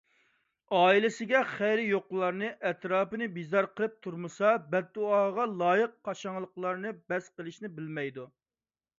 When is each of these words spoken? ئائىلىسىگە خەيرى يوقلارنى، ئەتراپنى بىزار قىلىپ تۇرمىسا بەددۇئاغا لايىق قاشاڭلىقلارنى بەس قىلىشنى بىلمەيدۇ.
ئائىلىسىگە 0.75 1.41
خەيرى 1.49 1.81
يوقلارنى، 1.87 2.47
ئەتراپنى 2.69 3.27
بىزار 3.35 3.67
قىلىپ 3.79 3.99
تۇرمىسا 4.05 4.53
بەددۇئاغا 4.71 5.45
لايىق 5.59 5.93
قاشاڭلىقلارنى 6.09 6.95
بەس 7.13 7.29
قىلىشنى 7.37 7.71
بىلمەيدۇ. 7.77 8.27